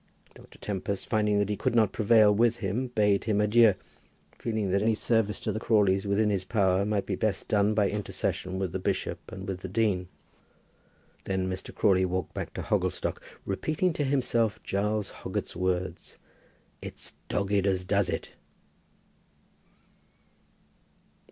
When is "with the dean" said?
9.47-10.07